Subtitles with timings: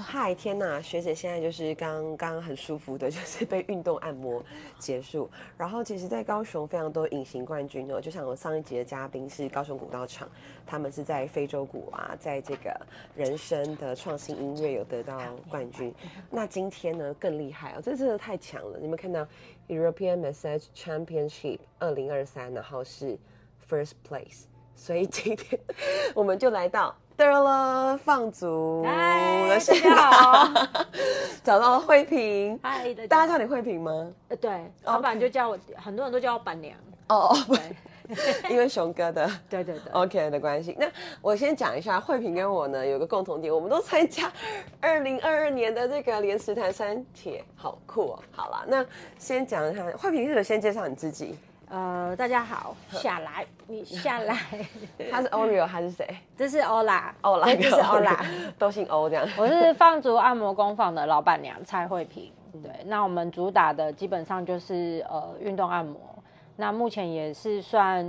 [0.00, 4.42] 嗨，天呐，学姐现在就是刚刚很舒服的， 就是被运动按摩
[4.78, 5.28] 结束。
[5.58, 10.28] 然后其实，在高雄非常多隐形冠军哦，就像我上一集的嘉宾是高雄古道场，
[10.66, 12.74] 他们是在非洲鼓啊，在这个
[13.14, 15.94] 人生的创新音乐有得到冠军。
[16.30, 18.78] 那今天呢更厉害哦，这真的太强了！
[18.80, 19.26] 你们看到
[19.68, 23.18] European Massage Championship 二零二三，然后是
[23.68, 24.44] First Place，
[24.74, 25.60] 所以今天
[26.14, 26.96] 我们就来到。
[27.20, 30.48] 对了，放逐的大家好，
[31.44, 32.58] 找到了慧萍。
[32.62, 34.10] 嗨，大家叫你慧萍吗？
[34.28, 36.74] 呃，对，老板就叫我，很多人都叫我板娘。
[37.10, 37.36] 哦哦，
[38.08, 40.74] 对， 因为熊哥的， 对对对，OK 的关系。
[40.80, 40.86] 那
[41.20, 44.32] 我先讲一下，慧萍跟我呢有个共同点，我们都参加
[44.80, 48.18] 二零二二年的这个莲池潭山铁，好酷哦。
[48.32, 48.82] 好了，那
[49.18, 51.38] 先讲一下，慧萍是不是先介绍你自己？
[51.70, 54.36] 呃，大家好，下来，你下来。
[55.08, 56.04] 他是 Oreo 还是谁？
[56.36, 58.18] 这是 Ola，Ola，，这是 Ola，，
[58.58, 59.24] 都姓欧这样。
[59.38, 62.32] 我是放逐按摩工坊的老板娘蔡慧萍。
[62.60, 66.00] 对，那我们主打的基本上就是呃运动按摩。
[66.56, 68.04] 那目前也是算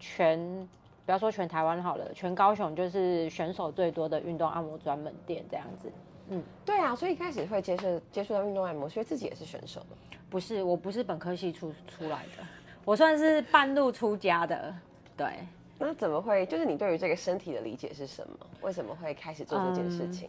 [0.00, 0.68] 全，
[1.06, 5.88] 不要说全台湾好了，全高雄就是选手最多的运动按摩专门店这样子。
[6.30, 9.80] 嗯，对啊，所以一开始会接触接触到运动按摩，所以自己也是选手
[10.28, 12.42] 不是，我不是本科系出出来的。
[12.84, 14.72] 我算是半路出家的，
[15.16, 15.26] 对。
[15.76, 16.46] 那怎么会？
[16.46, 18.34] 就是你对于这个身体的理解是什么？
[18.62, 20.28] 为什么会开始做这件事情？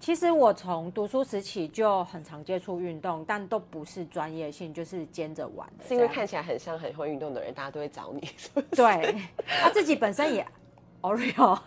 [0.00, 5.68] 其实我从读书时起就很常接触运动，但都不是专业性，就是兼着玩。
[5.86, 8.28] 是因为看起来很像很会运动的人，大家都会找你。
[8.70, 9.16] 对，
[9.46, 10.44] 他自己本身也
[11.02, 11.56] Oreo，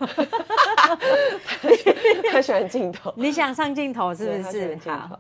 [2.32, 3.14] 他喜欢镜头。
[3.16, 4.76] 你想上镜头是不是？
[4.90, 5.18] 好。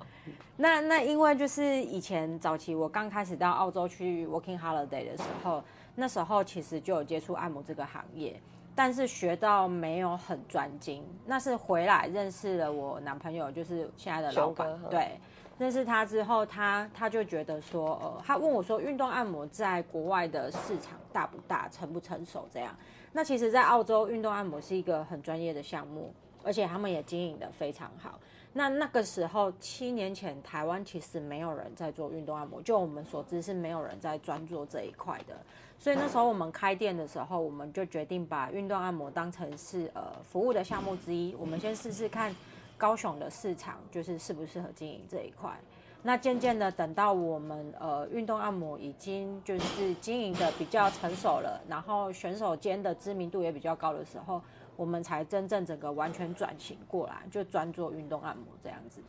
[0.61, 5.63] 那那因为就是以前早期我刚开始到澳洲去 working holiday 的时候，
[5.95, 8.39] 那时候其实就有接触按摩这个行业，
[8.75, 11.03] 但是学到没有很专精。
[11.25, 14.79] 那是回来认识了我男朋友，就是现在的老板。
[14.87, 15.19] 对，
[15.57, 22.47] 认识他之后，他他就觉得说，呃，他问我说，运动按摩在国外的市场大不大，成不成熟？
[22.53, 22.71] 这样。
[23.11, 28.19] 那其实，在澳洲运动按摩是一个很专业的项目，而且他们也经营的非常好。
[28.53, 35.37] 那那个时候，七年前，台湾其实没有人在做运动按摩，就我们所知是没有人在专做这一块的。
[35.79, 41.33] 所以那时候我们开店的时候，我们就决定把运动按摩当成是呃服务的项目之一。
[41.39, 42.35] 我们先试试看
[42.77, 45.57] 高雄的市场，就是适不适合经营这一块。
[46.03, 54.41] 那渐渐的，等到我们呃运动按摩已经就是经营的比较成熟了，然后选手间的知名度也比较高的时候。
[54.75, 59.01] 我们才真正整个完全转型过来，就专做运动按摩这样子。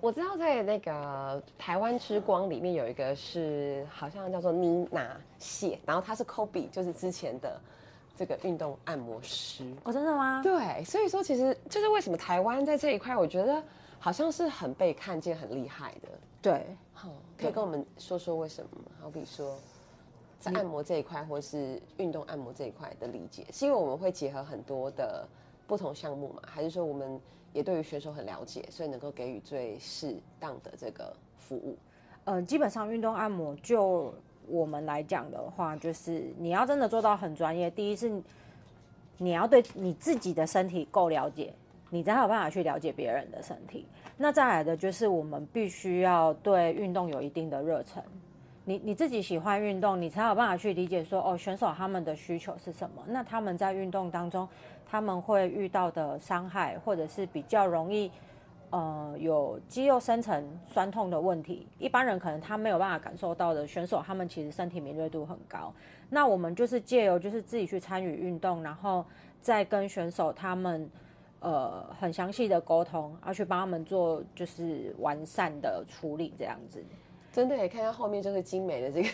[0.00, 7.58] 我知道在那个台湾之光里面有一个是好像叫做妮娜谢，然后她是 Kobe，就是之前的
[8.14, 9.64] 这个运动按摩师。
[9.84, 10.42] 哦，真的吗？
[10.42, 13.62] 对，所以说其实就是为什么台湾在这一块，我觉得
[13.98, 16.08] 好像是很被看见、很厉害的。
[16.42, 17.08] 对，好，
[17.38, 18.90] 可以跟我们说说为什么吗？
[19.00, 19.56] 好比说。
[20.44, 25.26] 在按摩这一块，或是运动按摩这一块的理解，是因为我们会结合很多的
[25.66, 26.42] 不同项目嘛？
[26.46, 27.18] 还是说我们
[27.54, 31.78] 也对于选手很了解，所以能够给予最适当的这个服务？
[32.24, 34.12] 呃，基本上运动按摩就
[34.46, 38.12] 我们来讲的话，就是你要真的做到很专业，第一是
[39.16, 41.54] 你要对你自己的身体够了解，
[41.88, 43.86] 你才有办法去了解别人的身体。
[44.18, 48.02] 那再来的就是我们必须要对运动有一定的热忱。
[48.66, 53.04] 你你自己喜欢运动，你才有办法去理解说哦，选手他们的需求是什么？
[53.06, 54.48] 那他们在运动当中，
[54.86, 58.10] 他们会遇到的伤害，或者是比较容易，
[58.70, 63.66] 呃，有肌肉生成酸痛的问题，一般人可能他没有办法感受到的。
[63.66, 65.70] 选手他们其实身体敏锐度很高。
[66.08, 69.04] 那我们就是借由就是自己去参与运动，然后
[69.42, 70.88] 再跟选手他们
[71.40, 76.82] 呃很详细的沟通，要去帮他们做就是完善的处理这样子。
[77.34, 79.08] 真的，也看到后面就是精美的这个，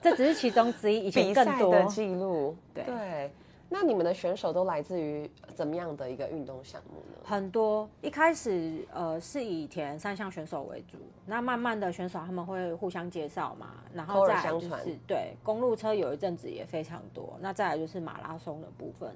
[0.00, 1.70] 这只是其中之一， 以前更多。
[1.70, 2.56] 的记录。
[2.72, 3.30] 对，
[3.68, 7.18] 那你们的选手都来自于怎么样的一个运动项目呢？
[7.22, 10.96] 很多，一开始呃是以田三项选手为主，
[11.26, 19.14] 那慢慢的选手他们会互相介绍嘛，然后再就是对公路车有一阵子也非常多，那再来就是马拉松的部分，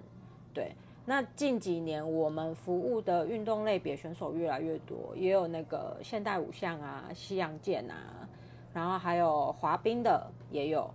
[0.52, 0.72] 对。
[1.08, 8.28] 那近几年我们服务的运动类别选手越来越多，也有那个现代五项啊、西洋剑啊，
[8.74, 10.90] 然后还有滑冰的也有，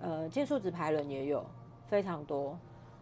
[0.00, 1.44] 呃，竞速直排轮也有，
[1.88, 2.56] 非常多。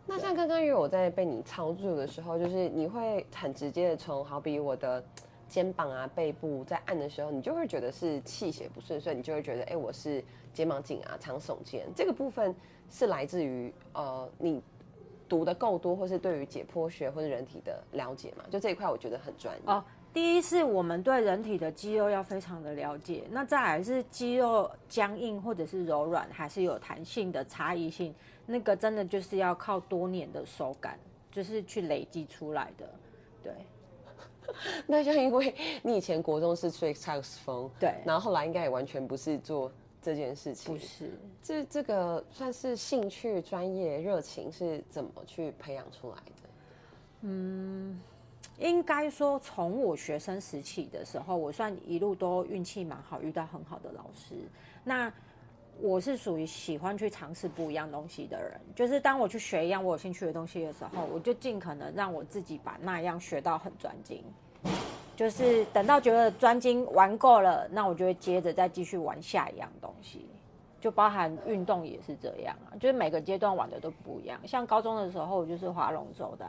[0.07, 5.05] 那像刚刚因为我在被你操作的时候，就是你会很直接的从好比我的
[5.51, 10.25] 肩膀啊、背部在按的时候，你就会觉得是气血不顺，所以你就会觉得哎，我是
[10.55, 11.87] 肩膀紧啊、常耸肩。
[11.95, 12.57] 这个部分
[12.89, 14.63] 是来自于呃你。
[15.29, 18.45] 读的够多，或是对于解剖学或者人体的了解嘛？
[18.51, 19.63] 就这一块，我觉得很专业。
[19.67, 28.15] 哦，第一是我们对人体的肌肉要非常的了解，那再来是肌肉僵硬或者是柔软还是有弹性的差异性，
[28.47, 30.99] 那个真的就是要靠多年的手感，
[31.31, 32.89] 就是去累积出来的。
[33.43, 33.53] 对，
[34.87, 39.71] 那像因为你以前国中是吹萨克斯风，对，然后后来应该也完全不是做
[40.01, 41.11] 这件事情，不是，
[41.43, 46.49] 这这个算是兴趣、专业、热情是怎么去培养出来的？
[47.23, 48.01] 嗯。
[48.59, 54.35] 应该说，从我学生时期的时候，我算一路都运气蛮好，遇到很好的老师。
[54.83, 55.13] 那
[55.81, 58.61] 我是属于喜欢去尝试不一样东西的人。
[58.75, 64.25] 就是当我去学一样我有兴趣的东西的时候，我就尽可能让我自己把那样学到很专精。
[65.19, 70.25] 就是等到觉得专精玩够了，那我就会接着再继续玩下一样东西。
[70.81, 74.39] 就包含运动也是这样啊，就是每个阶段玩的都不一样。
[74.47, 76.47] 像高中的时候，我就是划龙舟的。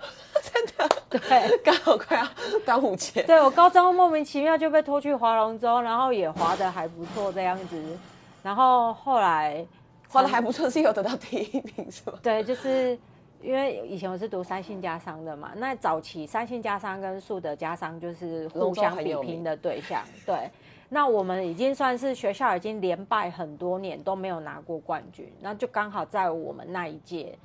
[0.42, 2.26] 真的，对， 刚好快要
[2.66, 3.22] 端午节。
[3.22, 7.98] 对我高中莫名其妙就被拖去划龙舟，然后也划的还不错这样子。
[8.42, 9.66] 然后后来
[10.10, 12.18] 划的还不错，是有得到第一名是吗？
[12.22, 12.98] 对，就是
[13.42, 20.04] 因为以前我是读三星加商的嘛，那早期三星加商跟树德加商就是互相比拼的对象。
[20.26, 20.50] 对，
[20.88, 27.38] 那我们已经算是学校已经连败很多年都没有拿过冠军，那就刚好在我们那一届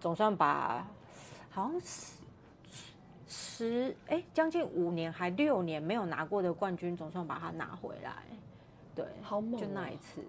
[0.00, 0.86] 总算把。
[1.50, 2.12] 好像十
[3.26, 8.12] 十哎，将近五年还六年没有拿过的冠军，总算把它拿回来。
[8.94, 9.60] 对，好猛！
[9.60, 10.22] 就那一次。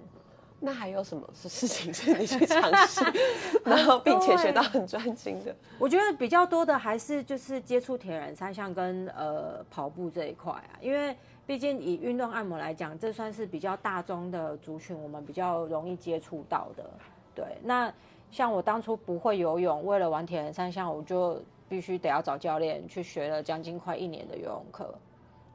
[0.59, 3.03] 那还有什么是事情是你去尝试，
[3.65, 5.55] 然后并且学到很专心的？
[5.77, 11.15] 我觉得比较多的还是就是接触铁人三项跟呃跑步这一块啊，因为
[11.45, 16.89] 毕竟以运动按摩来讲，这算是比较大众的族群，我们比较容易接触到的。
[17.35, 17.91] 对，那。
[18.31, 24.93] 像我当初不会游泳，为了玩铁人三项，我就必须得要找教练去学了将近快一年的游泳课，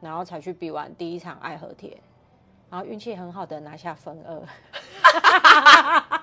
[0.01, 1.97] 然后才去比完第一场爱和铁，
[2.75, 4.35] 然后运气很好的拿下分二。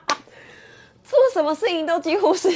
[1.02, 2.50] 做什么事情都几乎是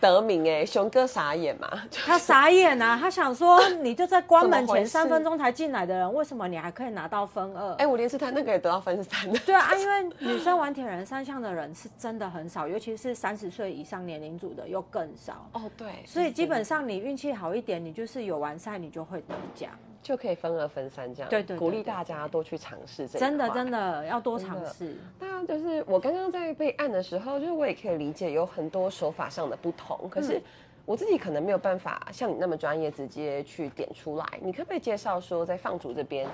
[0.00, 1.68] 得名哎，熊哥傻眼嘛？
[2.06, 2.98] 他傻眼啊！
[2.98, 7.74] 他想说， 你就在关门前三分钟才进来的人，为什么你还可以拿到分二？
[7.74, 9.38] 哎，我连是他那个也得到分三的。
[9.40, 15.46] 对啊，因为 女生玩铁人三项的人是真的很少，尤其是三十岁以上年龄组的又更少。
[15.52, 16.02] 哦，对。
[16.06, 19.70] 所以基本上你运气好一点，你就是有完赛，你就会得奖。
[20.04, 24.94] 就可以分二分三这样，对对，鼓励大家多去尝试这真的真的要多尝试。
[25.18, 30.40] 那就是我刚刚在备案的时候，就是我也可以理解有很多手法上的不同，可是
[30.84, 34.38] 我自己可能没有办法像你那么专业，直接去点出来。
[34.42, 36.28] 你可不可以介绍说，在放逐这边，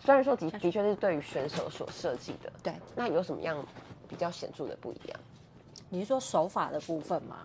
[0.00, 3.64] 虽然说的的确是对于选手所设计的，对，那有什么样
[4.08, 5.20] 比较显著的不一样？
[5.88, 7.36] 你是说手法的部分吗？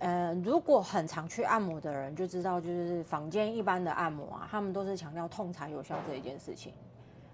[0.00, 6.72] 呃，如果很常去按摩的人就知道，就是房间一般的按摩啊，他们都是强调痛才有效这一件事情。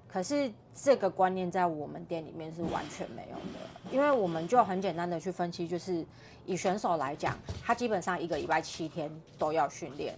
[0.08, 6.04] 可是这个观念在我们店里面是完全没有的，因为我们就很简单的去分析，就是
[6.44, 10.14] 以选手来讲，他基本上一个礼拜七天都要训练。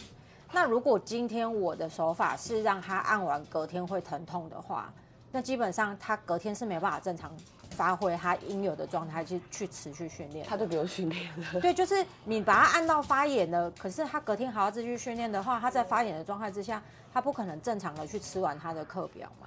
[0.52, 4.92] 那如果今天我的手法是让他按完隔天会疼痛的话，
[5.32, 7.30] 那基本上他隔天是没办法正常。
[7.78, 11.60] 发挥他应有的状态去去持续训练，他都不用训练了。
[11.60, 16.82] 对，就是你把他按到发炎了，可是他隔天还要继续训练的话，他在发炎的状态之下，
[17.12, 19.46] 他不可能正常的去吃完他的课表嘛。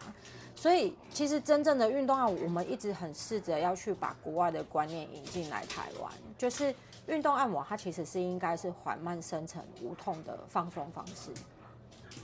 [0.56, 6.74] 所以其实真正的运动啊，我们一直很试着要去把国外的观念引进来台湾，就是
[7.08, 11.32] 运动按摩它其实是应该是缓慢生成无痛的放松方式，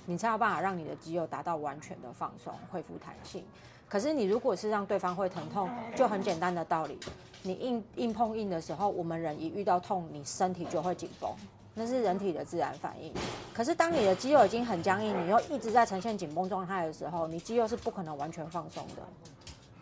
[0.05, 3.43] 你才有办法让你的肌肉达到完全的放松，恢复弹性。
[3.89, 6.99] 可是你如果是让对方会疼痛，就很简单的道理，
[7.43, 11.31] 你硬硬碰硬的时候，我们人一遇到痛，你身体就会紧绷，
[11.73, 13.13] 那是人体的自然反应。
[13.53, 19.01] 可是当你的肌肉已经很僵硬，你又一直在呈现紧绷状态的时候，你肌肉是不可能完全放松的，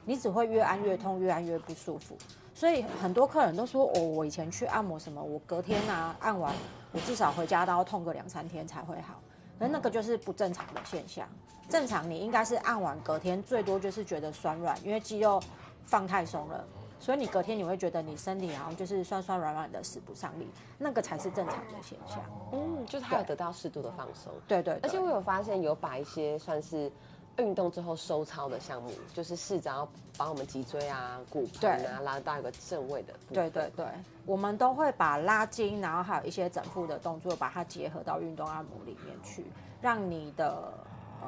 [0.05, 2.15] 你只会越按越痛，越按越不舒服。
[2.53, 6.53] 所以很多客人都说，哦，我以前去按摩什么，我隔天啊按完，
[6.93, 9.19] 我至少回家都要痛个两三天才会好。
[9.57, 11.27] 那那个就是不正常的现象，
[11.69, 15.41] 正常你应该是按完隔天最多就是觉得酸软，因为肌肉
[15.85, 16.63] 放太松了，
[16.99, 22.19] 所以你隔天你会觉得你身体好像就是酸酸软软的使不上力，那个才是正常的现象。
[22.51, 24.31] 嗯，就是他有得到适度的放松。
[24.47, 26.91] 对对，而且我有发现有把一些算是。
[27.37, 33.13] 运动之后收操的项目，就是试着要把我们脊椎啊、骨盆啊拉到一个正位的。
[33.27, 33.85] 对对对，
[34.25, 39.43] 我们都会把拉筋，然后还有一些整腹的动作，把它结合到运动按摩里面去，
[39.81, 40.73] 让你的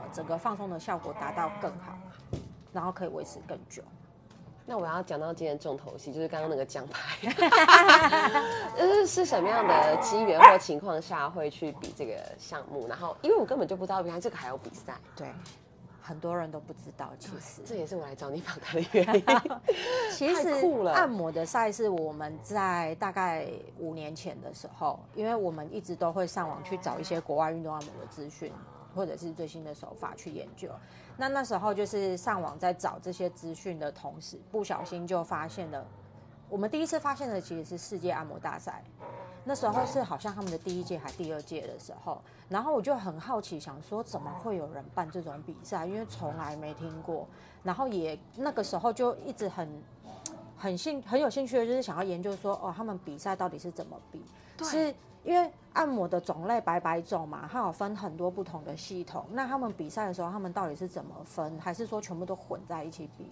[0.04, 1.98] 呃整个放松的效果达到更好，
[2.72, 3.82] 然后可以维持更久。
[4.66, 7.18] 那我要讲到今天重头戏，就是刚刚那个奖牌，
[8.78, 12.86] 是是什么样的机缘或情况下会去比这个项目？
[12.88, 14.96] 然后，因为我根本就不知道原来这个还有比赛。
[15.16, 15.28] 对。
[16.00, 19.26] 很多人都不知道，其实这也是我来找你访谈的原因。
[20.16, 20.50] 其实
[20.94, 23.46] 按摩的赛事，我们在大概
[23.78, 28.54] 五年前的时候，因为我们一直都会上网去找一些国外运动按摩的资讯，
[28.98, 30.70] 或者是最新的手法去研究。
[31.16, 35.86] 那那时候就是上网在找这些资讯的同时，不小心就发现了。
[36.50, 38.84] 我们第一次发现的其实是世界按摩大赛。
[39.44, 47.26] 那时候是好像他们的第一届还第二届的时候，然后我就很好奇，想说怎么会有人办这种比赛，因为从来没听过。
[47.64, 49.70] 然后也那个时候就一直很
[50.58, 54.22] 很兴很有兴趣的，就是想要研究说，哦，他们比赛到底是怎么比？
[54.64, 54.94] 是
[55.28, 59.26] 因为按摩的种类百百种嘛，它有分很多不同的系统。
[59.34, 61.60] 那他们比赛的时候，他们到底是怎么分？
[61.60, 63.30] 还是说全部都混在一起比？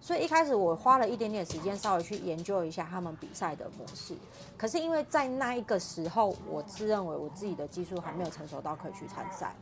[0.00, 4.16] 所以一开始我花了一点点时间，稍微去研究一下他们比赛的模式。
[4.58, 9.54] 可是因为在那一个时候，我自认为我自己的技术还没有成熟到可以去参赛，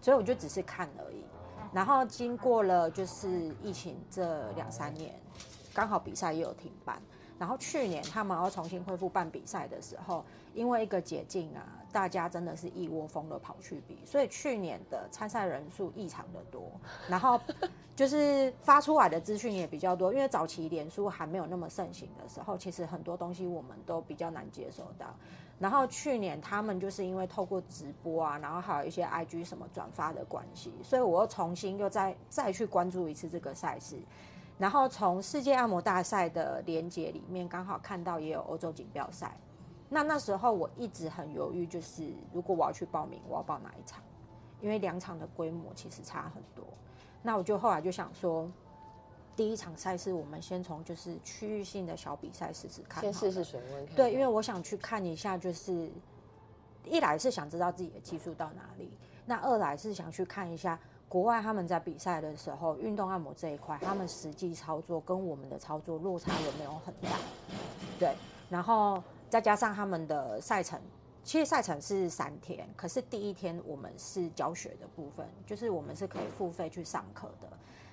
[0.00, 1.24] 所以我就只是看而已。
[1.72, 5.12] 然后经过了就是疫情这两三年，
[5.74, 7.02] 刚好比赛也有停办。
[7.42, 16.70] 然后去年他们要重新恢复办比赛的时候，因为一个解禁啊，大家真的是一窝蜂的跑去比，所以去年的参赛人数异常的多。
[17.08, 17.40] 然后
[17.96, 25.12] 就是发出来的资讯也比较多，因为早期脸书还没有那么盛行的时候，其实很多东西我们都比较难接受到。
[25.58, 33.98] 然后去年他们就是因为透过直播啊，然后还有一些 IG 什么转发的关系，所以我又重新又再再去关注一次这个赛事。
[34.62, 39.36] 然后从世界按摩大赛的连接里面，刚好看到也有欧洲锦标赛。
[39.88, 44.00] 那那时候我一直很犹豫，就是如果我要去报名，我要报哪一场？
[44.60, 46.64] 因为两场的规模其实差很多。
[47.22, 48.48] 那我就后来就想说，
[49.34, 53.86] 第一场赛事我们先从就是区域性的小比赛试试看，先试试水温。
[53.96, 55.90] 对，因为我想去看一下，就是
[56.84, 60.78] 一来是想知道自己的技术到哪里，那二来是想去看一下。
[61.12, 67.10] 国外他们在比赛的时候，运动按摩这一块，他们实际操作跟我们的操作落差有没有很大？
[67.98, 68.16] 对，
[68.48, 70.80] 然后再加上他们的赛程，
[71.22, 77.48] 其实赛程是三天，可是第一天我们是教学的部分，就是我们是可以付费去上课的。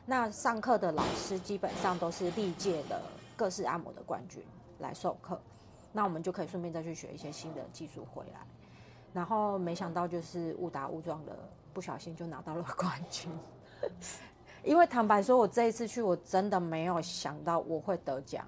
[0.05, 3.01] 那上课的老师基本上都是历届的
[3.35, 4.41] 各式按摩的冠军
[4.77, 5.37] 来授课，
[5.91, 8.39] 那我们就可以顺便再去学一些新的技术回来。
[9.11, 11.37] 然后没想到就是误打误撞的。
[11.79, 13.31] 不小心就拿到了冠军，
[14.65, 18.45] 因为坦白说，我这一次去，我真的没有想到我会得奖，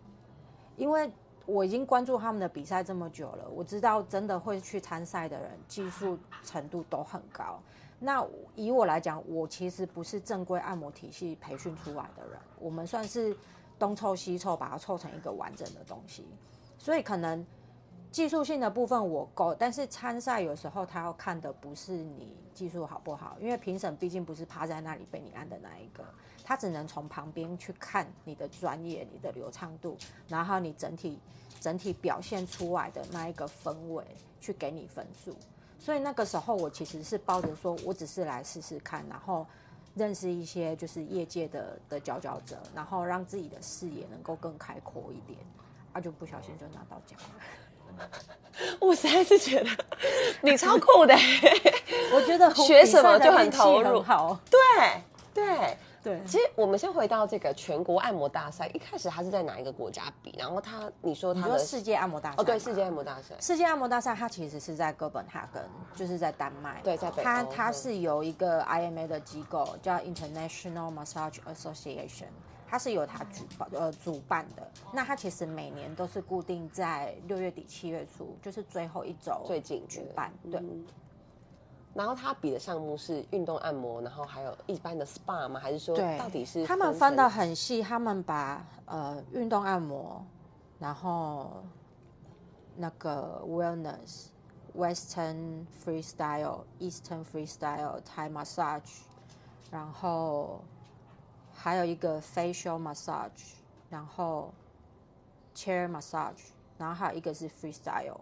[0.75, 1.09] 因为
[1.45, 7.57] 我已经关注他们的比赛这么久了，我知道真的会去参赛的人技术程度都很高。
[7.99, 8.21] 那
[8.53, 13.33] 以我来讲，我其实不是正规按摩体系培训出来的人，我们算是
[13.79, 16.27] 东凑西凑，把它凑成一个完整的东西，
[16.77, 17.45] 所以可能。
[18.11, 26.03] 技术性的部分我够，但是参赛有时候他要看的不是你技术好不好，因为评审毕竟不是趴在那里被你按的那一个，
[26.43, 31.17] 他只能从旁边去看你的专业、你的流畅度，然后你整体
[31.61, 34.03] 整体表现出来的那一个氛围
[34.41, 35.33] 去给你分数。
[35.79, 39.47] 所以那个时候我其实是抱着说我只是来试试看，然后
[39.95, 45.39] 认识一些就是业界的的佼佼者，然后让自己的视野能够更开阔一点，
[45.93, 47.41] 啊就不小心就拿到奖了。
[48.79, 49.69] 我实在是觉得
[50.41, 51.15] 你超酷的，
[52.13, 54.01] 我觉得学什么就很投入。
[54.01, 55.01] 好，对
[55.33, 56.21] 对对。
[56.27, 60.35] 其实我们先回到这个全国按摩大赛，一开始他是在哪一个国家比？
[60.37, 63.35] 然后他你说他的世界按摩大赛哦，对，世界按摩大赛。
[63.39, 65.63] 世界按摩大赛它其实是在哥本哈根，
[65.95, 66.81] 就是在丹麦。
[66.83, 72.27] 对，在北它它是由一个 IMA 的机构叫 International Massage Association。
[72.71, 80.31] 它是由他举办呃主办的，那它其实每年都是固定在六月底七月初，就是最后一周最近举办。
[80.49, 80.63] 对。
[81.93, 85.59] 然后他比的项目是运动按摩，然后还有一般的 SPA 吗？
[85.59, 86.65] 还是说到底是？
[86.65, 90.25] 他们分的很细，他们把呃运动按摩，
[90.79, 91.61] 然后
[92.77, 94.27] 那个 Wellness、
[94.77, 99.01] Western Freestyle、Eastern Freestyle、Thai Massage，
[99.69, 100.61] 然后。
[101.63, 103.53] 还有一个 facial massage，
[103.87, 104.51] 然后
[105.55, 108.17] chair massage，然后还有一个是 freestyle，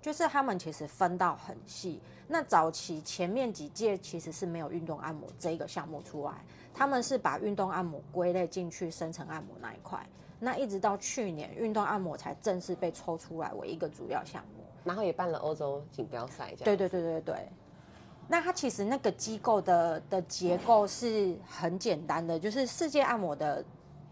[0.00, 2.00] 就是他们其实分到很细。
[2.26, 6.32] 那早期前面几届其实是没有运动按摩这一个项目出来，
[6.74, 10.04] 他们是把运动按摩归类进去深层按摩那一块。
[10.40, 16.52] 那一直到去年，运动按摩才正式被抽出来为一个主要项目，然后也办了欧洲锦标赛。
[16.64, 17.48] 对对对对对。
[18.32, 23.62] 那它其实那个机构的的结构是很简单的，就是世界按摩的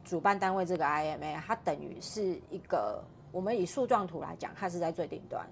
[0.04, 5.48] 主办单位这个 IMA，它等于是一个我们以树状图来讲，它是在最顶端。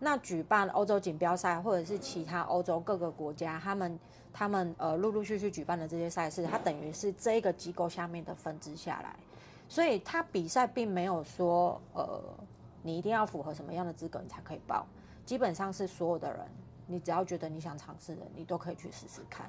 [0.00, 4.00] 那举办欧洲锦标赛或者是其他欧洲各个国家，他们
[4.32, 9.14] 他们呃陆陆续续举办的这些赛事，它等于是这个机构下面的分支下来，
[9.68, 12.18] 所以它比赛并没有说呃
[12.82, 14.86] 你一定要符合什么样的资格你才可以报，
[15.26, 16.40] 基本上是所有的人，
[16.88, 19.48] 你只要觉得你想尝试的，你都可以去试试看。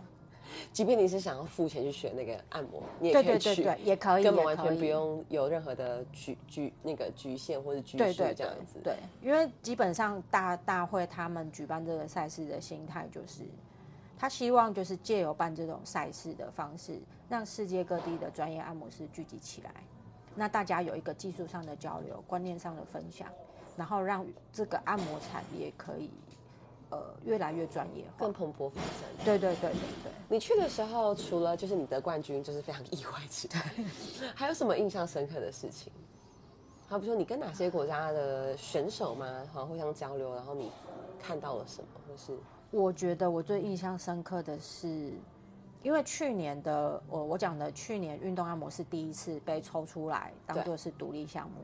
[0.74, 8.79] 即便你是想要付钱去学那个按摩，你也可以去，也可以，根本完全不用有任何的局局那个局限或者拘束这样子。
[8.84, 13.43] 对，因为基本上大大会他们举办这个赛事的心态就是，
[14.17, 19.72] 他希望就是借由办这种赛事的方式，让世界各地的专业按摩师聚集起来，
[20.34, 23.27] 那大家有一个技术上的交流、观念上的分享，
[23.77, 26.10] 然后让这个按摩产业可以。
[26.91, 29.25] 呃，越来越专业，更蓬勃发展。
[29.25, 30.12] 对对对对对。
[30.27, 33.63] 你去的时候，除了就是你得冠军，就是非常意外之外，
[34.34, 35.91] 还有什么印象深刻的事情？
[36.88, 39.48] 好比说，你跟哪些国家的选手吗？
[39.53, 40.72] 好像互相交流，然后你
[41.22, 41.88] 看到了什么？
[42.08, 42.36] 或是
[42.72, 45.13] 我觉得我最印象深刻的是，
[45.84, 51.58] 因为去年的我我讲的去年运动按摩是第一次被抽出来当做是独立项目。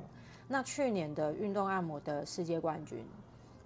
[0.48, 3.04] 那去年的运动按摩的世界冠军。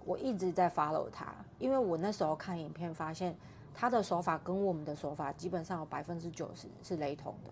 [0.04, 3.36] 我一直在 follow 他，因为我那时候看影片发现
[3.74, 7.50] 他的手法跟我们的手法基本上有百分之九十是雷同的，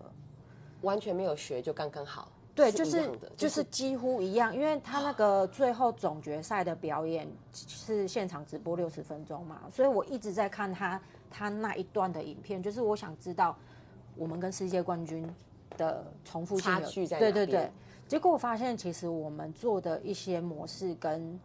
[0.81, 2.31] 完全没有学就刚刚好。
[2.55, 13.55] 对，就是就是几乎一样，因为他那个最后总决赛的表演是现场直播六十分钟嘛，所以我一直在看他他那一段的影片，就是我想知道
[14.17, 15.25] 我们跟世界冠军
[15.77, 17.71] 的重复性差距在对对对，
[18.09, 21.39] 结果我发现其实我们做的一些模式跟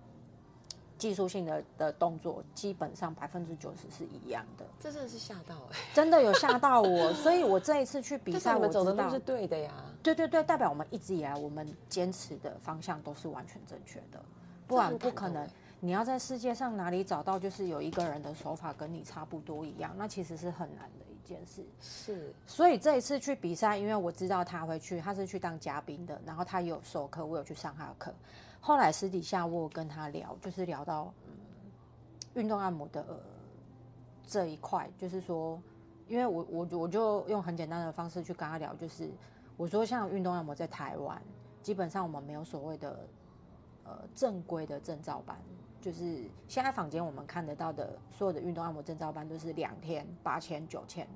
[1.04, 9.70] 技术性的的动作基本上百分之九十是一样的，这真的是吓到哎，真的有吓到我， 所以我这一次去比赛，我走的路是对的呀。
[10.02, 14.18] 对对对，代表我们一直以来我们坚持的方向都是完全正确的，
[14.66, 15.46] 不然不可能。
[15.78, 21.62] 你要在世界上哪里找到就是有一个人的手法跟你差不多一样，那其实是很难的一件事。
[21.82, 28.14] 是，所以这一次去比赛，因为我知道他会去，他是去当嘉宾的，然后他有授课，我有去上他的课。
[28.66, 31.34] 后来私底下我跟他聊，就是聊到嗯
[32.32, 33.04] 运动按摩的
[34.26, 35.60] 这一块，就是说，
[36.08, 39.10] 因为我我我就用很简单的方式去跟他聊，就是
[39.58, 41.20] 我说像运动按摩在台湾，
[41.60, 43.06] 基本上我们没有所谓的
[43.84, 45.36] 呃正规的证照班，
[45.82, 51.06] 就是现在坊间我们看得到的所有的运动按摩证照班都是两天八千九千，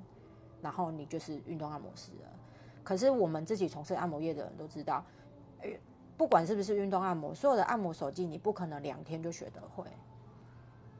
[0.61, 2.29] 然后你就是运动按摩师了。
[2.83, 5.03] 可是我们自己从事按摩业的人都知道，
[6.19, 9.85] 不管是不是运动按摩，所有的按摩手技你不可能两天就学得会，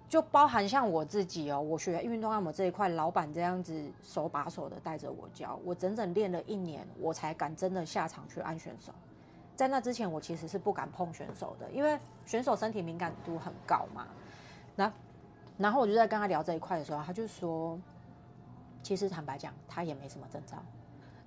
[0.08, 8.94] 就包含像我自己哦，我学运动按摩这一块，老板这样子手把手的带着我教，我整整练了一年，我才敢真的下场去按选手。
[9.58, 14.08] 在那之前，我其实是不敢碰选手的，因为选手身体敏感度很高嘛。
[14.74, 14.90] 那
[15.58, 17.78] 然后我就在跟他聊这一块的时候，他就说，
[18.82, 20.64] 其实坦白讲，他也没什么征兆。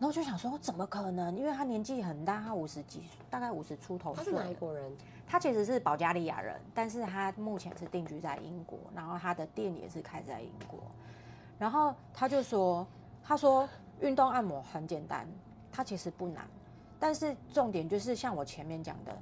[0.03, 1.37] 然后就想说，怎么可能？
[1.37, 4.13] 因为他年纪很大，他五十几，大概五十出头。
[4.13, 4.91] 他是哪一国人？
[5.29, 10.81] 他其实是保加利亚人，但是他目前是定居在英国，然后他的店也是开在英国。
[11.57, 12.85] 然后他就说，
[13.23, 13.69] 他说
[14.01, 15.25] 运动按摩很简单，
[15.71, 16.49] 他其实不难，
[16.99, 19.17] 但是重点就是像我前面讲的，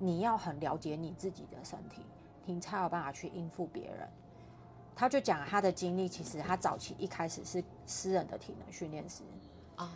[0.00, 2.02] 你要很了解你自己的身体，
[2.44, 4.08] 你才有办法去应付别人。
[4.96, 9.22] 他就讲他的经历，其实他早期一开始是私人的体能训练师
[9.76, 9.88] 啊。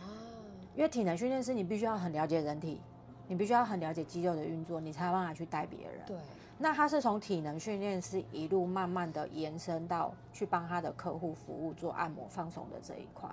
[0.79, 2.79] 因为体能训练师，你必须要很了解人体，
[3.27, 6.05] 你必须要很了解肌肉的运作，你才有办法去带别人。
[6.07, 6.15] 对。
[6.57, 13.29] 那他是从体能训练师一路慢慢的延伸到去帮他的客户服务做按摩放松的这一块，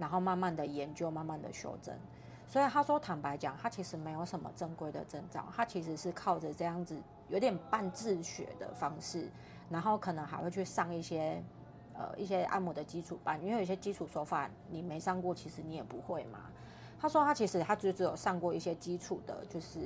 [0.00, 1.94] 然后慢慢的研究，慢慢的修正。
[2.48, 9.30] 所以他说，坦白讲，他其实没有什么正规的证照，他其实是靠着这样子有点半自学的方式，
[9.68, 11.40] 然后可能还会去上一些
[11.94, 16.40] 呃一些按摩的基础班，因为有些基础手法你没上过，其实你也不会嘛。
[17.00, 19.78] 他说他其实他只只有上过一些基础的，就是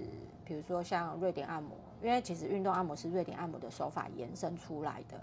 [0.44, 1.70] 比如说像瑞典按摩，
[2.03, 5.20] 因为其实运动按摩是瑞典按摩的手法延伸出来的，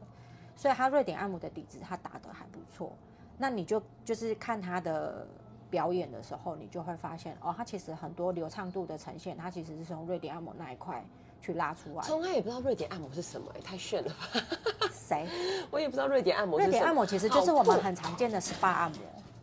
[0.55, 2.93] 所以他瑞典按摩的底子他打得还不错。
[3.37, 5.27] 那你就就是看他的
[5.69, 11.03] 表演的时候，你就会发现哦，他其实很多流畅度的呈现，他其实是从瑞典按摩那一块
[11.41, 12.03] 去拉出来。
[12.03, 14.49] 从来也不知道瑞典按摩是什么，哎，太炫了吧？
[14.93, 15.27] 谁？
[15.71, 16.57] 我也不知道瑞典按摩。
[16.57, 18.99] 瑞典按摩其实就是我们很常见的 SPA 按摩。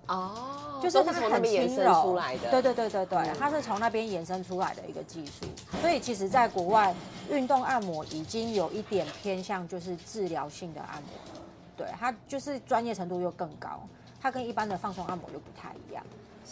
[0.09, 2.19] 哦，就是它很轻柔，
[2.51, 5.47] 对对对对对，它是从那边延伸出来的一个技术，
[5.81, 6.95] 所以其实，在国外
[7.31, 11.43] 运动按摩已经有一点偏向就是治疗性的按摩了，
[11.77, 13.87] 对它就是专业程度又更高，
[14.21, 16.03] 它跟一般的放松按摩又不太一样，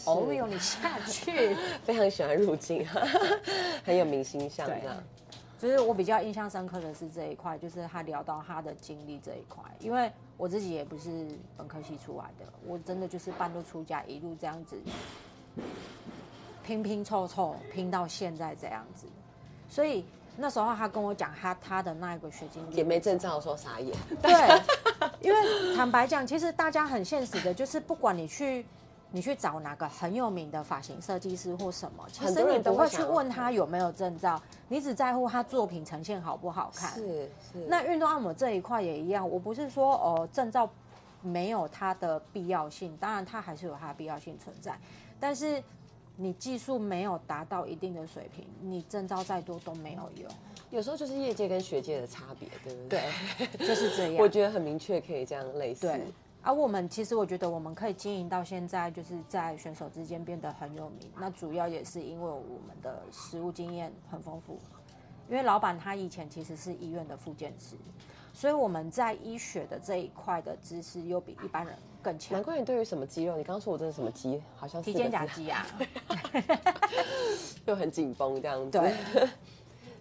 [0.05, 2.85] 哦哟，你下去， 非常喜欢入境，
[3.83, 5.03] 很有明星相这样。
[5.59, 14.77] 就是我比较印象深刻的是这一块，就是他聊到他的经历这一块，因为我自己也不是本科系出来的，我真的就是半路出家，一路这样子
[16.63, 19.07] 拼拼凑凑拼到现在这样子，
[19.67, 23.95] 所以那时候他跟我讲他他的那一个学经历，也没证照，说傻眼。
[24.21, 24.31] 对，
[25.21, 28.65] 因为坦白讲，其实大家很现实的，就是不管你去。
[29.11, 36.93] 你去找哪个很有名的发型设计师或什么，其实你不会去问他有没有证照，你只在乎他作品呈现好不好看。
[36.93, 37.65] 是是。
[37.67, 40.69] 那运动按摩这一块也一样，我不是说哦证照
[41.21, 44.77] 没有它的必要性，当然它还是有它的必要性存在，
[45.19, 45.63] 但是
[46.15, 50.29] 你技术没有达到一定的水平，你证照再多都没有用。
[50.69, 53.01] 有时候就是业界跟学界的差别，对不对？
[53.57, 54.15] 对，就是这 样。
[54.17, 55.87] 我觉得很明确，可以这样类似。
[56.47, 61.11] 而我们其实，我觉得我们可以经营到现在，就是在选手之间变得很有名。
[61.19, 64.57] 那主要也是因为我们的实务经验很丰富。
[65.29, 67.75] 因为老板他以前其实是医院的副健师，
[68.31, 72.31] 所以我们在医学的这一块的知识又比一般人更强。
[72.31, 75.67] 难怪你对于什么肌肉，你刚刚说我这是什么肌，好像提肩胛肌啊，
[77.67, 78.79] 又很紧绷这样子。
[78.79, 78.95] 对。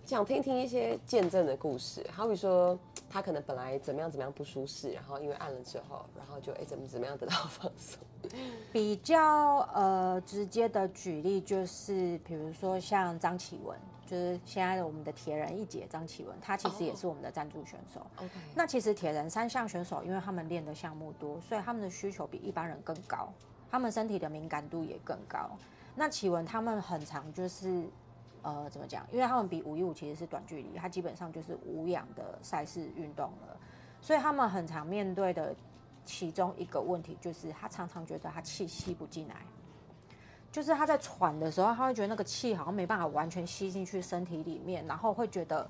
[0.06, 2.78] 想听听一些见证的故事，好比说
[3.10, 7.98] 他可能本来怎么样怎么样不舒适，然后因为按了之后，然后就哎怎么怎么样得到放松。
[8.72, 18.00] 比较呃直接的举例就是，比如说像张启文，就是现在的我们的铁人一姐张启文，他其实也是我们的赞助选手。
[18.18, 23.28] OK，那其实铁人三项选手，因为他们练的项目多，所以他们的需求比一般人更高，
[23.68, 25.50] 他们身体的敏感度也更高。
[25.96, 27.82] 那启文他们很常就是。
[28.46, 29.04] 呃，怎么讲？
[29.10, 33.56] 因为他们比五一五其实是短距离，它基本上就是无氧的赛事运动了，
[34.00, 35.52] 所以他们很常面对的
[36.04, 39.44] 其中一个问题就是，他常常觉得他气吸不进来，
[40.52, 45.68] 就是他在喘的时候，他会觉得那个气好像没办法完全吸进去身体里面，然后会觉得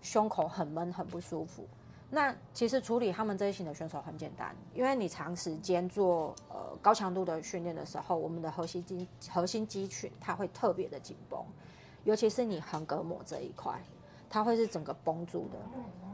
[0.00, 1.64] 胸口很闷、很不舒服。
[2.10, 11.40] 那其实处理他们这一型的选手很简单，因为你长时间做呃高强度的训练的时候，我们的核心肌核心肌群它会特别的紧绷。
[12.04, 13.80] 尤其是你横膈膜这一块，
[14.28, 15.58] 它会是整个绷住的。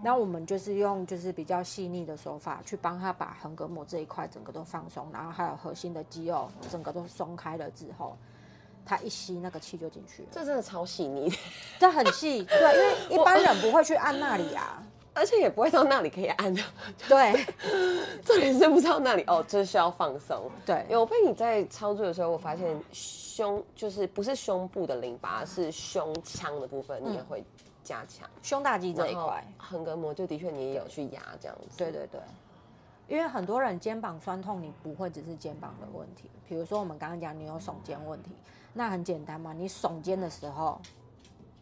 [0.03, 8.17] 那我们就是用就是比较细腻的手法去帮他把横膈膜这一块整个都放松，然后还有核心的肌肉整个都松开了之后，
[8.87, 10.29] 他一吸那个气就进去了。
[10.31, 11.33] 这真的超细腻，
[11.81, 14.81] 这很细，对，因为一般人不会去按那里啊，
[15.19, 16.63] 而且也不会到那里可以按的。
[17.09, 17.47] 对，
[18.25, 20.51] 这里是不知道那里哦，这需要放松。
[20.65, 22.67] 对，有被你在操作的时候，我发现。
[23.39, 27.45] 胸就是不是胸部的淋巴，是胸腔的部分，你也会
[27.85, 29.47] 加强胸大肌这一块。
[29.57, 31.79] 横膈膜就的确你也有去压这样子。
[31.79, 32.21] 对对对，
[33.07, 36.29] 因为很多人肩膀酸痛，你不会只是肩膀的问题。
[36.49, 38.33] 比如说我们刚刚讲你有耸肩问题，
[38.73, 40.81] 那很简单嘛，你耸肩的时候，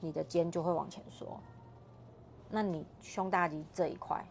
[0.01, 1.39] 你的肩就会往前缩，
[2.57, 4.25] 那你胸大肌这一块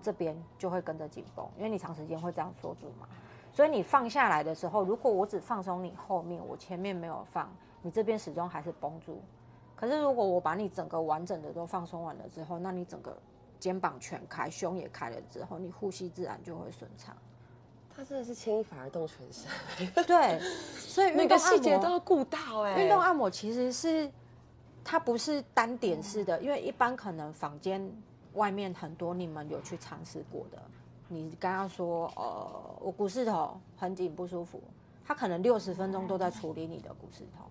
[0.00, 3.08] 这边就会跟着紧绷，因为你长时间会这样缩住嘛。
[3.52, 7.52] 所以你放下来的时候，如果我只放松你后面，我前面没有放，
[7.82, 9.20] 你这边始终还是绷住。
[9.74, 13.18] 可是如果我把你整个完整的都放松完了之后，那你整个
[13.58, 17.16] 肩膀全开，胸也开了之后，你呼吸自然就会顺畅。
[17.96, 19.50] 它真的是牵一发而动全身。
[20.06, 20.38] 对，
[20.78, 22.80] 所以 每个细节都要顾到哎。
[22.80, 24.08] 运动按摩其实是
[24.88, 27.90] 它不是单点式的，因为一般可能房间
[28.34, 30.62] 外面很多你们有去尝试过的。
[31.08, 34.62] 你刚刚说，呃，我股四头很紧不舒服，
[35.04, 37.44] 他可能六十分钟都在处理你的股四头，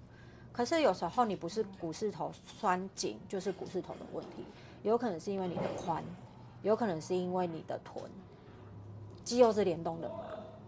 [0.53, 4.45] 可是有时候你不是股四头酸紧，就是股四头的问题，
[4.83, 6.01] 有可能是因为你的髋，
[6.63, 8.09] 有可能是因为你的臀，
[9.25, 10.15] 肌肉是联动的嘛，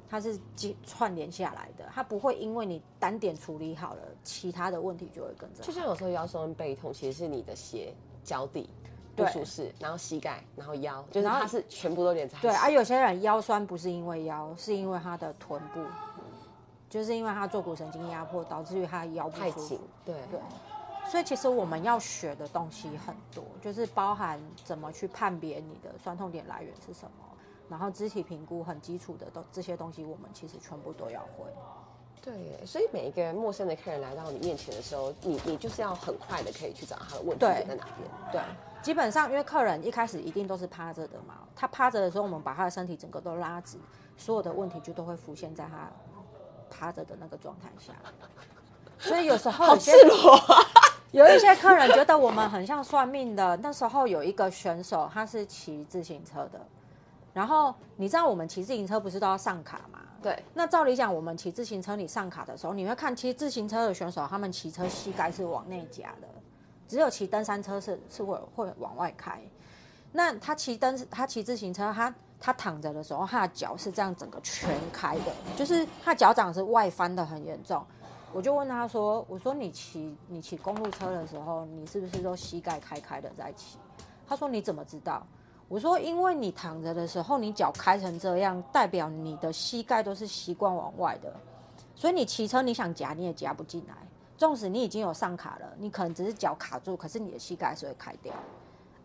[0.10, 5.64] 它是接串联下来的，它不会因为你单点处理好了，其他的问题就会跟着。
[5.64, 7.94] 就像有时候腰酸背痛，其实是你的鞋
[8.24, 8.70] 脚底。
[9.18, 12.48] 不舒适，然后膝盖，然后腰，就是它是全部都连在一起。
[12.48, 15.84] 对啊，有些人腰酸不是因为腰，是因为他的臀部，
[16.88, 19.80] 就是因为他坐骨神经压迫，导致于他腰太紧。
[20.06, 20.40] 对对，
[21.10, 27.27] 所以其实我们要学的东西很多，就是包含怎么去判别你的酸痛点来源是什么，
[27.70, 31.46] 然后肢体评估很基础的都这些东西，我们其实全部都要会。
[32.22, 38.10] 对，所以每一个陌生的客人来到你面前的时候，你你就是要很快的可以去找他的问题在哪边。
[38.32, 38.42] 对。
[38.82, 43.78] 基本上，因为客人一开始一定都是趴着的嘛，他趴着的时候，我们把他的身体整个都拉直，
[44.16, 45.90] 所有的问题就都会浮现在他
[46.70, 47.94] 趴着的那个状态下。
[49.00, 50.40] 所以有时候好赤裸，
[51.12, 53.58] 有一些客人觉得我们很像算命的。
[53.58, 56.60] 那时候有一个选手，他是骑自行车的，
[57.38, 60.00] 然后你知道我们骑自行车不是都要上卡吗？
[60.24, 60.44] 对。
[60.56, 66.28] 那照理讲，我们骑自行车你上卡的时候，你会看骑自行车的选手，他们骑车膝盖是往内夹的，
[66.88, 69.40] 只有骑登山车是是会会往外开。
[70.12, 77.86] 那他骑登他骑自行车，他他躺着的时候，他的脚是这样整个全开的，就是他脚掌是外翻的很严重。
[78.34, 83.78] 我就问他说：“我说你骑你骑公路车的时候，你是不是都膝盖开开的在骑？”
[84.28, 85.26] 他说：“你怎么知道？”
[85.68, 91.34] 我说：“因为你躺着的时候，你脚开成这样，代表你的膝盖都是习惯往外的，
[91.96, 93.96] 所以你骑车你想夹你也夹不进来。
[94.38, 98.34] 纵使你已经有上卡了，你可能只是脚卡住，可是你的膝盖还是会开掉。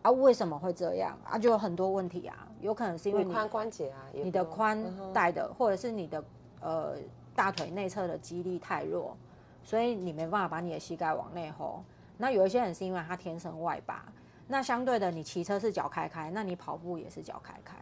[0.01, 1.17] 啊，为什么会这样？
[1.23, 6.23] 啊，就有很多问题啊，有可能是因为你髋关节啊，你的髋带的，或者是你的
[6.61, 6.95] 呃。”
[7.35, 9.17] 大腿内侧的肌力太弱，
[9.63, 11.83] 所以你没办法把你的膝盖往内吼。
[12.15, 14.05] 那有一些人是因为他天生外八，
[14.47, 17.75] 那相对的，你骑车是脚开开，那你跑步也是脚开开，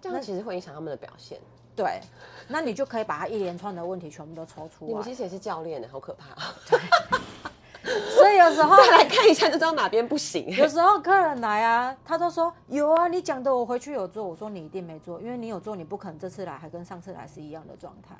[0.00, 1.38] 这样其实会影响他们的表现。
[1.74, 2.00] 对，
[2.48, 4.88] 那你就可以把他一连串的问题全部都抽出来。
[4.88, 6.34] 你们其实也是教练的，好可怕。
[8.10, 10.46] 所以有时候 来看一下就知道哪边不行。
[10.48, 14.26] 有时候客人来啊，他都说有啊，你讲的我回去有做。
[14.26, 18.16] 我说你一定没做，因为你有做，你不可能这次来还跟上次来是一样的状态。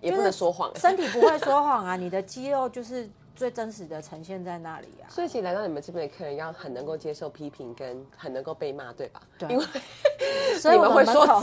[0.00, 1.96] 也不能说谎，身体不会说谎啊！
[1.96, 5.08] 你的肌肉就是最真实的呈现在那里啊。
[5.08, 9.20] 所以，其实来到你们这边的客人要很能够接受批评，跟很能够被骂，对吧？
[9.38, 9.48] 对。
[9.48, 9.64] 因为
[10.60, 11.42] 所以我们门口，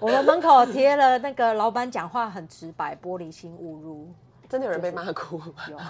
[0.00, 4.08] 我们门口贴了那个老板讲话很直白，玻璃心勿入。
[4.48, 5.40] 真的有人被骂哭？
[5.70, 5.78] 有。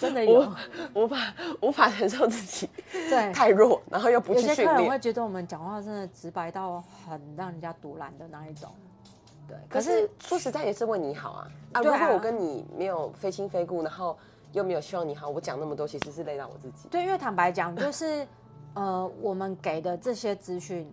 [0.00, 0.52] 真的有，
[0.94, 1.16] 无法
[1.62, 2.68] 无法承受自己
[3.08, 4.58] 对太弱，然后又不去训练。
[4.58, 8.70] 有些客人会觉得我们讲话真的直白到很让人家独揽的那一种。
[9.48, 11.80] 对，可是说实在也是为你好啊啊！
[11.80, 14.16] 如果我跟你没有非亲非故，然后
[14.52, 16.88] 又没有希望你好，我讲那么多其实是累到我自己。
[16.90, 18.26] 对，因为坦白讲，就是
[18.74, 20.86] 呃，我们给的这些资讯，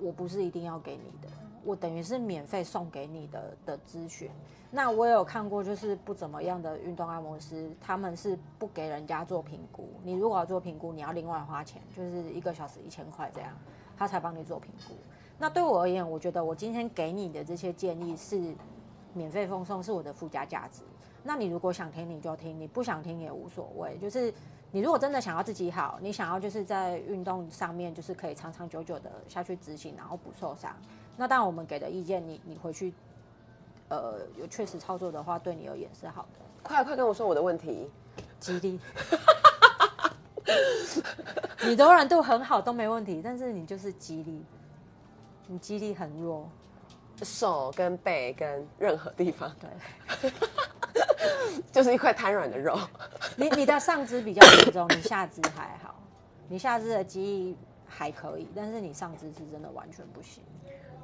[0.00, 1.28] 我不是一定要给你的，
[1.64, 4.28] 我等于是免费送给你的的资讯。
[4.74, 9.88] 那我也有看过，就是不怎么样的运动按摩师，他们是不给人家做评估。
[10.02, 13.52] 你如果要做评估，你要另外花钱，就是一个小时一千块这样，
[13.98, 14.94] 他才帮你做评估。
[15.42, 18.54] 那对我而言，我觉得我今天给你的这些建议是
[19.12, 20.82] 免费奉送，是我的附加价值。
[21.24, 23.98] 那你如果想听，你就听；你不想听也无所谓。
[23.98, 24.32] 就是
[24.70, 30.72] 你如果真的想要自己好，你想要就是在运动上面就是可以长长久久的下去执行，然后不受伤。
[31.16, 32.94] 那当然，我们给的意见，你你回去
[33.88, 36.38] 呃有确实操作的话，对你而言是好的。
[36.62, 37.90] 快快跟我说我的问题，
[38.38, 38.78] 激励。
[41.66, 44.44] 你柔软度很好都没问题，但是你就是激励。
[45.52, 46.48] 你肌力很弱，
[47.22, 50.30] 手跟背跟任何地方，对，
[51.70, 52.78] 就是一块瘫软的肉。
[53.36, 55.94] 你你的上肢比较严重，你下肢还好，
[56.48, 60.42] 你下肢的肌力还可以，但是你上肢是真的完全不行。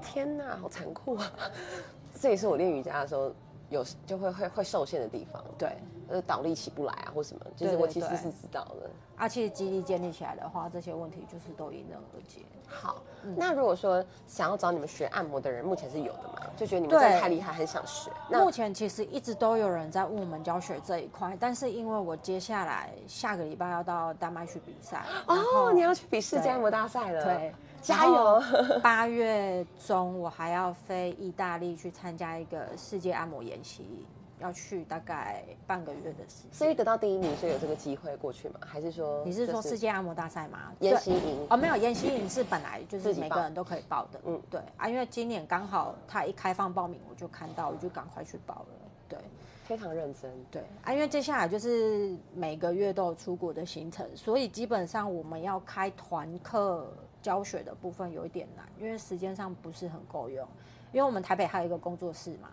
[0.01, 1.31] 天哪，好残酷啊！
[2.19, 3.35] 这也是我练瑜伽的时候。
[3.71, 5.77] 有就会会会受限的地方，对，
[6.09, 8.90] 呃，倒立起不来啊，或什么，其实我其实是知道的。
[9.16, 12.40] 啊，其实肌力建立起来的话，这些问题就是都迎刃而解。
[12.66, 13.03] 好，
[13.37, 16.42] 那如果说想要找你们学按摩的人，目前是有的嘛？
[16.57, 18.11] 就觉得你们真的太厉害，很想学。
[18.31, 27.55] 目前其实一直都有人在问我们教学这一块，但是因为我接下来下个礼拜要到丹麦去比赛，哦，你要去比世界按摩大赛了，对。
[27.81, 28.42] 加油！
[28.83, 34.05] 八月中我还要飞意大利去参加一个世界按摩研习，
[34.40, 36.53] 要去大概半个月的时间。
[36.53, 38.61] 所以得到第一名，所以有这个机会过去吗？
[38.61, 40.72] 还是说你是说世界按摩大赛吗？
[40.81, 44.20] 研习营哦，没有研习营是本来就是每个人都可以报的。
[44.24, 48.68] 嗯，对啊，因为今年刚好他一开放报名，我就看到，我就赶快去报了。
[49.09, 49.18] 对，
[49.64, 50.31] 非常认真。
[50.51, 56.87] 对啊，因为接下来就是每个月都有出国的行程，所以基本上我们要开团课。
[57.20, 60.46] 教学的部分有一点难，因为时间上不是很够用。
[60.92, 62.48] 因为我们台北还有一个工作室嘛，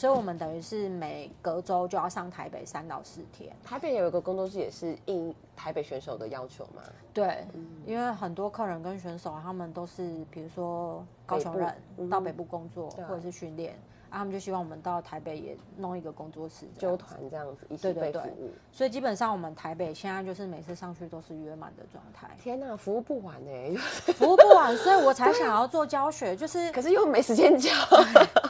[0.00, 3.54] 所以我们等于是每隔周就要上台北三到四天。
[3.62, 6.82] 台北有一个工作室，也是应台北选手的要求嘛？
[7.12, 7.44] 对，
[7.84, 11.76] 因为很多客人跟选手他们都是，比如说高雄人
[12.08, 13.74] 到北部工作或者是训练。
[14.08, 18.50] 啊，他们就希望我们到台北也弄一个工作室，纠团这样子一起被服务。
[18.72, 22.34] 所以基本上我们台北现在就是每次上去都是约满的状态。
[22.42, 23.74] 天哪，服务不完哎，
[24.14, 27.70] 服务不完，所以我才想要做教学，就是 可是又没时间教。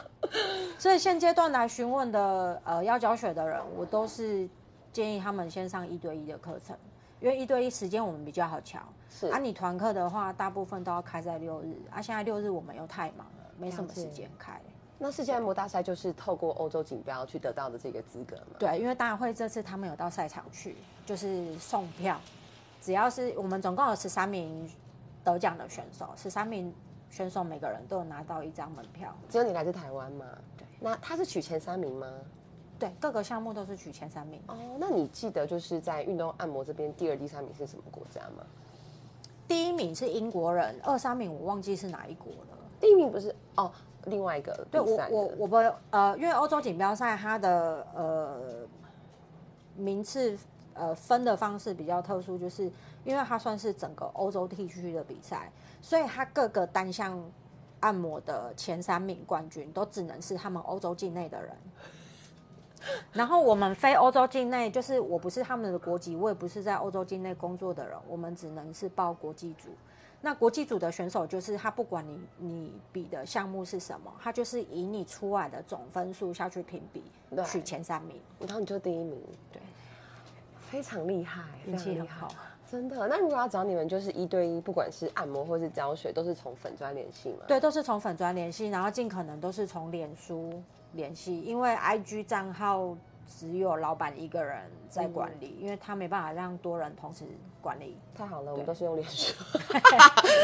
[0.81, 4.49] 所以现阶段来询问的呃要教学的人，我都是
[4.91, 6.75] 建议他们先上一对一的课程，
[7.19, 8.79] 因为一对一时间我们比较好瞧。
[9.07, 14.59] 是啊，你团课的话，大部分都要开在六日啊，现在六日我们又太忙了，没什么时间开。
[14.97, 18.55] 那世界按摩大赛就是透过欧洲锦标去得到的这个资格嘛？
[18.57, 22.19] 对，因为大会这次他们有到赛场去，就是送票，
[22.81, 24.67] 只要是我们总共有十三名
[25.23, 26.73] 得奖的选手，十三名
[27.11, 29.15] 选手每个人都有拿到一张门票。
[29.29, 30.25] 只有你来自台湾吗？
[30.57, 30.65] 对。
[30.83, 32.07] 那他是取前三名吗？
[32.79, 34.41] 对，各个项目都是取前三名。
[34.47, 38.43] 哦，那你记得就是在运动按摩这边，第二、第三名是什么国家吗？
[39.47, 42.57] 第一名是英国人，二三名我忘记是哪一国了。
[42.79, 43.71] 第一名不是哦，
[44.05, 45.55] 另外一个对我我我不
[45.91, 48.39] 呃，因为欧洲锦标赛它的呃
[49.75, 50.35] 名次
[50.73, 52.63] 呃分的方式比较特殊，就是
[53.03, 55.51] 因为它算是整个欧洲地区的比赛，
[55.83, 57.21] 所以它各个单项
[57.81, 61.55] 按摩的前三名冠军都只能是他们欧洲境内的人。
[63.13, 69.69] 然后我们非欧洲境内，就是我不是他们的国籍，我也不是在欧洲境内工作的人，我们只能是报国际组。
[70.23, 77.03] 那国际组的选手就是他，不管你你比的项目是什么，他就是以你出来的总分数下去评比，
[77.45, 79.19] 取前三名，然后你就第一名，
[79.51, 79.61] 对，
[80.59, 82.33] 非常厉害，运气很好，
[82.71, 83.07] 真的。
[83.07, 87.39] 那如果要找你们，就是一对一，不管是按摩或是教学，都是从粉砖联系吗？
[87.47, 90.61] 对，都是从粉砖联系，然后尽可能都是从脸书。
[90.93, 92.97] 联系，因为 I G 账号
[93.37, 97.23] 只有老板一个人在管理，因为他没办法让多人同时
[97.61, 97.97] 管理。
[98.13, 99.33] 太好了，我们都是用脸书，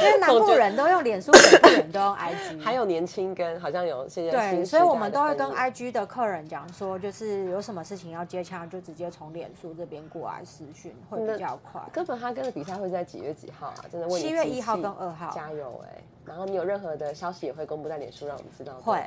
[0.02, 11.82] 因为南部人都用脸书，北部人都用 I G，还有年轻跟好像有现在对，所以我们都会跟 I G 的客人讲说，就是有什么事情要接洽，就直接从脸书这边过来私讯，会比较快。
[11.92, 13.86] 哥本哈根的比赛会在几月几号啊？
[13.92, 16.02] 真的，七月一号跟二号，加油哎！
[16.26, 19.04] 然后你有任何的消息也会公布在脸书，让我们知道，会。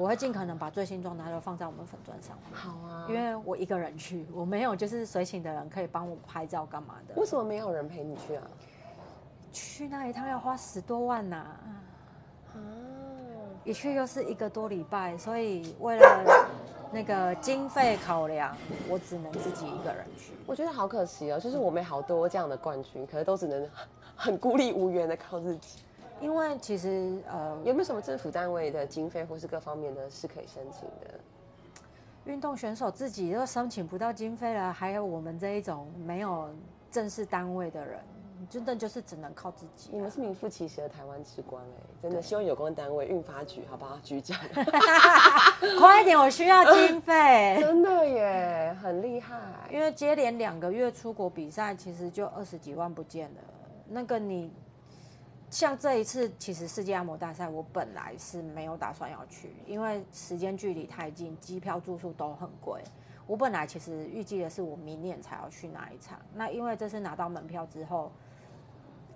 [0.00, 2.34] 我会尽可能把最新状态都放在我们粉砖上。
[2.54, 7.20] 好啊，因为我一个人去，我没有就是随行的人可以帮我拍照干嘛的。
[7.20, 8.42] 为什么没有人陪你去啊？
[9.52, 11.36] 去那一趟要花十多万呐！
[12.54, 12.56] 啊，
[13.62, 16.48] 一去又是一个多礼拜，所以为了
[16.90, 18.56] 那个经费考量，
[18.88, 20.32] 我只能自己一个人去。
[20.46, 23.68] 我觉得好可惜哦，就是我们好多这样的冠军，可是都只能
[24.16, 25.80] 很孤立无援的靠自己。
[26.20, 31.18] 因为其实呃，有没有什么政府单位的经费或是各方面的是可以申请的？
[32.26, 36.50] 运动选手自己都申请不到经费了，还有我们这一种没有
[36.90, 37.98] 正式单位的人，
[38.50, 39.88] 真的就是只能靠自己。
[39.90, 43.98] 你们是名副其实的台湾之光哎，真的希望有关单位运发局好不好？
[44.02, 44.38] 局长，
[45.80, 47.56] 快一点，我需要经费。
[47.64, 49.38] 真的耶，很厉害。
[49.72, 53.40] 因为接连两个月出国比赛，其实就二十几万不见了。
[53.88, 54.52] 那个你。
[55.50, 62.80] 像这一次，其实世界按摩大赛，我本来是没有打算要去，因为时间距离太近，机票住宿都很贵。
[63.26, 66.20] 我本来其实预计的是我明年才要去那一场。
[66.34, 68.12] 那因为这次拿到门票之后，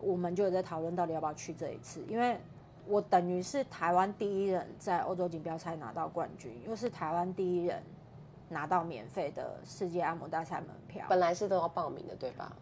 [0.01, 2.39] 我们就在讨论到底要不要去这一次，因为
[2.87, 7.81] 我等于是台湾第一人在欧洲锦标赛拿到冠军，又是台湾第一人
[8.49, 11.07] 拿到免费的世界按摩大赛门票。
[11.09, 12.53] 本来是都要报名的，对吧？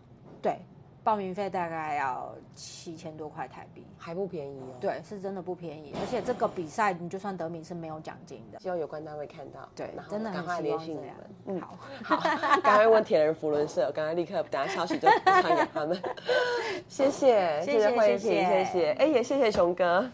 [0.43, 0.59] 对。
[1.05, 4.75] 报名费大概要七千多块台币，还不便宜哦。
[4.81, 8.61] 对，是真的不便宜，而且这个比赛你就算得名是没有奖金的。
[8.61, 11.15] 希望有关单位看到，对，真的赶快联系你们。
[11.47, 11.77] 嗯，好，
[12.17, 16.01] 好，赶快问铁人福伦社，赶快立刻等下消息就传给他们。
[16.89, 20.09] 谢谢，谢谢慧婷，谢谢，哎，也谢谢熊哥。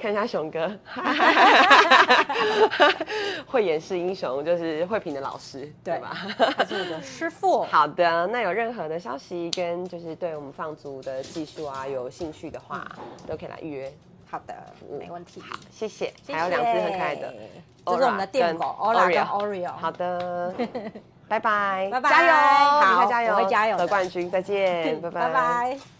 [0.00, 0.70] 看一下熊哥，
[3.46, 6.16] 会演示英雄，就是慧萍的老师，对吧？
[6.56, 7.64] 他是我的师傅。
[7.70, 12.86] 好的，那有任何的消息跟就是对我们放足的技术啊有兴趣的话，
[13.26, 13.92] 都可以来预约。
[14.28, 14.54] 好的，
[14.98, 15.40] 没问题。
[15.40, 16.12] 好，谢谢。
[16.28, 17.32] 还有两只很可爱的，
[17.86, 19.72] 这是我们的电狗 Oreo。
[19.72, 20.54] 好的，
[21.28, 22.34] 拜拜，拜拜，加油，
[22.80, 25.95] 好，加油，我会加油，得冠军，再见， 拜拜，拜拜。